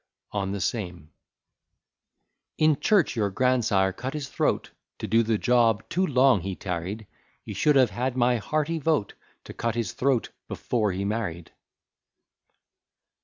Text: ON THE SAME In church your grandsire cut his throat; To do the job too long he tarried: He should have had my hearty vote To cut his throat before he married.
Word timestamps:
ON 0.31 0.51
THE 0.51 0.61
SAME 0.61 1.11
In 2.57 2.79
church 2.79 3.15
your 3.15 3.29
grandsire 3.29 3.93
cut 3.93 4.15
his 4.15 4.29
throat; 4.29 4.71
To 4.97 5.05
do 5.05 5.21
the 5.21 5.37
job 5.37 5.87
too 5.89 6.07
long 6.07 6.41
he 6.41 6.55
tarried: 6.55 7.05
He 7.45 7.53
should 7.53 7.75
have 7.75 7.91
had 7.91 8.17
my 8.17 8.37
hearty 8.37 8.79
vote 8.79 9.13
To 9.43 9.53
cut 9.53 9.75
his 9.75 9.93
throat 9.93 10.29
before 10.47 10.91
he 10.91 11.05
married. 11.05 11.51